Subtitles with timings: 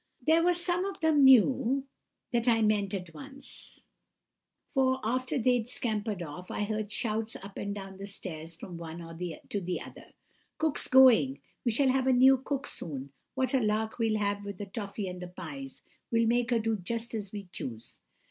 [0.25, 1.85] "There was some of them knew
[2.31, 3.83] what I meant at once,
[4.65, 8.97] for after they'd scampered off I heard shouts up and down the stairs from one
[8.97, 10.13] to the other,
[10.57, 14.57] 'Cook's going!' 'We shall have a new cook soon!' 'What a lark we'll have with
[14.57, 15.83] the toffey and the pies!
[16.09, 17.99] We'll make her do just as we choose!